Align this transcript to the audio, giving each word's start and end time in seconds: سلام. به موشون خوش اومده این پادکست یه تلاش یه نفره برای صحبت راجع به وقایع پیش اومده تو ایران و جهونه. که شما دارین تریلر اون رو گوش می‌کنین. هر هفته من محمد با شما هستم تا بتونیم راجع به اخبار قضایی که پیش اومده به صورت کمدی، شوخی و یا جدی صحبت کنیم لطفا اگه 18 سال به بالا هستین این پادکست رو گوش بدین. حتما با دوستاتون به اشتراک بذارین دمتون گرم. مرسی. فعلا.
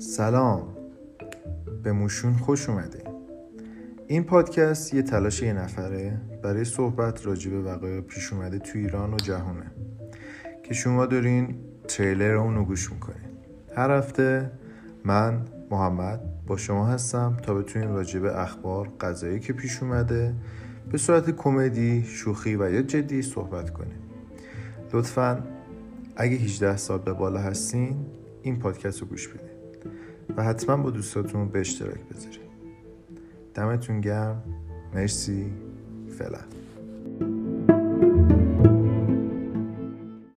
سلام. 0.00 0.62
به 1.82 1.92
موشون 1.92 2.32
خوش 2.32 2.68
اومده 2.68 3.02
این 4.06 4.24
پادکست 4.24 4.94
یه 4.94 5.02
تلاش 5.02 5.42
یه 5.42 5.52
نفره 5.52 6.20
برای 6.42 6.64
صحبت 6.64 7.26
راجع 7.26 7.50
به 7.50 7.62
وقایع 7.62 8.00
پیش 8.00 8.32
اومده 8.32 8.58
تو 8.58 8.78
ایران 8.78 9.14
و 9.14 9.16
جهونه. 9.16 9.70
که 10.62 10.74
شما 10.74 11.06
دارین 11.06 11.54
تریلر 11.88 12.34
اون 12.34 12.54
رو 12.54 12.64
گوش 12.64 12.92
می‌کنین. 12.92 13.28
هر 13.76 13.90
هفته 13.90 14.50
من 15.04 15.40
محمد 15.70 16.20
با 16.46 16.56
شما 16.56 16.86
هستم 16.86 17.36
تا 17.42 17.54
بتونیم 17.54 17.90
راجع 17.90 18.20
به 18.20 18.40
اخبار 18.40 18.88
قضایی 19.00 19.40
که 19.40 19.52
پیش 19.52 19.82
اومده 19.82 20.34
به 20.92 20.98
صورت 20.98 21.30
کمدی، 21.30 22.02
شوخی 22.02 22.56
و 22.56 22.70
یا 22.70 22.82
جدی 22.82 23.22
صحبت 23.22 23.70
کنیم 23.70 23.98
لطفا 24.92 25.44
اگه 26.16 26.36
18 26.36 26.76
سال 26.76 26.98
به 26.98 27.12
بالا 27.12 27.40
هستین 27.40 27.96
این 28.42 28.58
پادکست 28.58 29.00
رو 29.00 29.06
گوش 29.06 29.28
بدین. 29.28 29.59
حتما 30.42 30.76
با 30.76 30.90
دوستاتون 30.90 31.48
به 31.48 31.60
اشتراک 31.60 32.00
بذارین 32.10 32.40
دمتون 33.54 34.00
گرم. 34.00 34.42
مرسی. 34.94 35.52
فعلا. 36.18 36.38